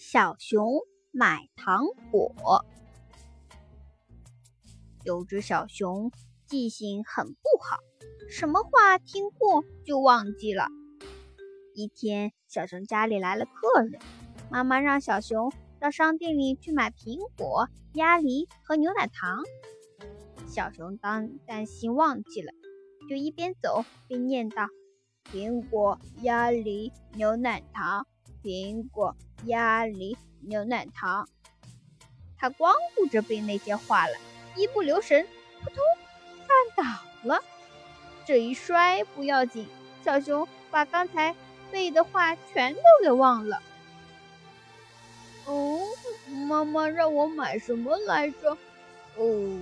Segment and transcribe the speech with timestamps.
[0.00, 0.78] 小熊
[1.10, 2.64] 买糖果。
[5.02, 6.12] 有只小熊
[6.46, 7.78] 记性很不好，
[8.30, 10.68] 什么话听过就忘记了。
[11.74, 14.00] 一天，小熊家里来了客人，
[14.48, 19.42] 妈妈让小熊到商店里去买苹果、鸭梨和牛奶糖。
[20.46, 22.52] 小熊当担心忘记了，
[23.10, 24.68] 就一边走边念叨
[25.32, 28.06] ：“苹果、鸭梨、牛奶糖。”
[28.40, 31.28] 苹果、鸭梨、牛奶糖，
[32.36, 34.14] 他光顾着背那些话了，
[34.56, 35.26] 一不留神，
[35.62, 35.76] 扑通
[36.46, 36.84] 绊倒
[37.22, 37.42] 了。
[38.26, 39.66] 这一摔不要紧，
[40.04, 41.34] 小熊把刚才
[41.70, 43.62] 背的话全都给忘了。
[45.46, 45.80] 哦，
[46.48, 48.50] 妈妈让我买什么来着？
[49.16, 49.58] 哦，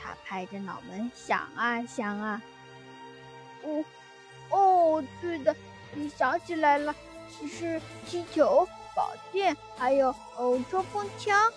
[0.00, 2.40] 他拍着脑门想啊想啊。
[3.62, 3.84] 哦，
[4.48, 5.54] 哦，对的，
[5.92, 6.94] 你想起来了。
[7.48, 11.52] 是气球、宝剑，还有哦冲锋枪。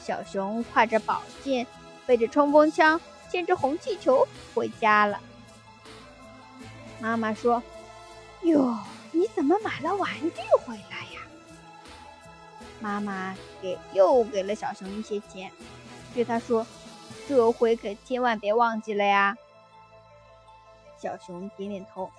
[0.00, 1.66] 小熊挎着宝剑，
[2.06, 5.20] 背着冲锋枪，牵着红气球回家了。
[7.00, 7.62] 妈妈说
[8.42, 8.78] ：“哟，
[9.12, 11.20] 你怎么买了玩具回来呀？”
[12.80, 15.52] 妈妈给又给了小熊一些钱，
[16.14, 16.66] 对他说
[17.28, 19.36] ：“这回可千万别忘记了呀。”
[20.98, 22.10] 小熊点点头，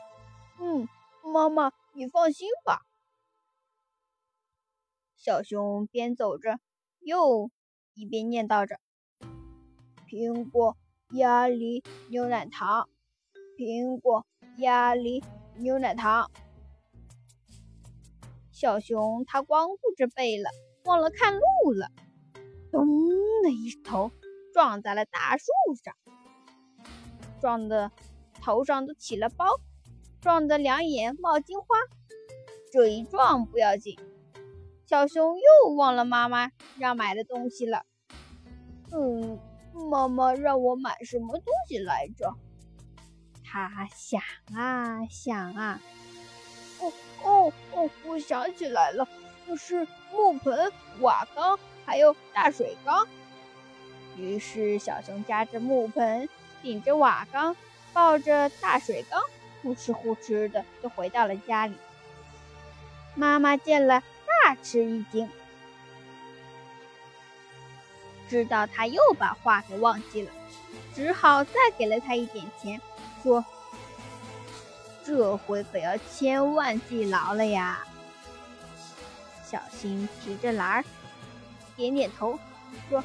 [0.60, 0.88] 嗯，
[1.24, 1.72] 妈妈。
[1.94, 2.84] 你放心吧，
[5.24, 6.60] 小熊边走着，
[7.00, 7.52] 又
[7.94, 8.80] 一边念叨着
[10.10, 10.76] ：“苹果、
[11.12, 12.90] 鸭梨、牛奶糖，
[13.56, 14.26] 苹果、
[14.58, 15.24] 鸭梨、
[15.58, 16.32] 牛奶糖。”
[18.52, 20.50] 小熊它光顾着背了，
[20.86, 21.92] 忘了看路了，
[22.72, 22.88] 咚
[23.44, 24.10] 的一头
[24.52, 25.46] 撞在了大树
[25.84, 25.96] 上，
[27.40, 27.92] 撞得
[28.42, 29.46] 头上都起了包。
[30.20, 31.68] 撞得两眼冒金花，
[32.72, 34.00] 这一撞不要紧，
[34.92, 37.86] 小熊又忘了妈妈让买的东西了。
[38.92, 39.40] 嗯，
[39.90, 42.36] 妈妈让我买什么东西来着？
[43.46, 44.22] 他想
[44.54, 45.80] 啊想啊，
[46.82, 46.92] 哦
[47.24, 49.08] 哦哦，我想起来了，
[49.48, 50.70] 就是木盆、
[51.00, 53.08] 瓦缸还有大水缸。
[54.18, 56.28] 于是小熊夹着木盆，
[56.62, 57.56] 顶着瓦缸，
[57.94, 59.22] 抱着大水缸。
[59.64, 61.78] 呼哧呼哧的就回到了家里。
[63.16, 64.04] 妈妈见了
[64.52, 65.30] 大吃一惊，
[68.30, 70.32] 知道他又把话给忘记了，
[70.94, 72.82] 只好再给了他一点钱，
[73.24, 73.46] 说
[75.06, 77.88] ：“这回可要千万记牢了呀。”
[79.50, 80.84] 小新提着篮，
[81.78, 82.38] 点点头，
[82.90, 83.02] 说：“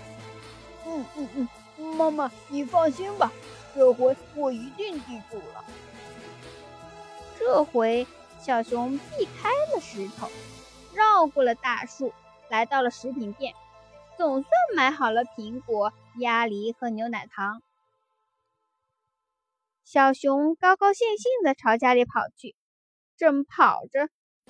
[0.84, 3.30] 嗯嗯嗯，妈妈你放心吧，
[3.72, 5.64] 这回我一定记住了。”
[7.38, 8.04] 这回
[8.40, 10.28] 小熊避开了石头，
[10.96, 12.14] 绕过了大树，
[12.48, 13.52] 来到了食品店，
[14.16, 17.60] 总算买好了苹果、鸭梨和牛奶糖。
[19.84, 22.56] 小熊高高兴兴地朝家里跑去，
[23.18, 24.08] 正跑着，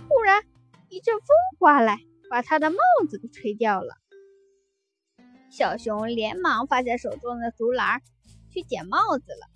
[0.08, 0.44] 忽然
[0.88, 1.26] 一阵风
[1.58, 1.98] 刮来，
[2.30, 2.78] 把他的帽
[3.10, 3.96] 子给吹掉了。
[5.50, 8.00] 小熊连忙放下手中的竹篮，
[8.52, 9.48] 去捡帽子了。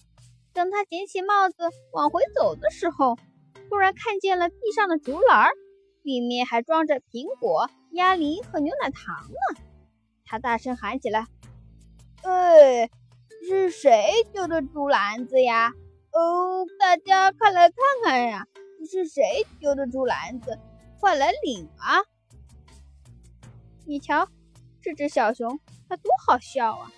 [0.52, 1.56] 等他捡起帽子
[1.92, 3.16] 往回走的时候，
[3.68, 5.50] 突然看见了地上的竹篮，
[6.02, 9.60] 里面还装着苹果、鸭梨和牛奶糖呢。
[10.24, 11.26] 他大声喊起来
[12.22, 12.90] ：“哎，
[13.48, 15.72] 是谁丢的竹篮子呀？
[16.12, 18.46] 哦，大家快来看看呀！
[18.90, 20.58] 是谁丢的竹篮子？
[21.00, 22.02] 快来领啊！”
[23.86, 24.28] 你瞧，
[24.80, 26.92] 这只小熊它多好笑啊！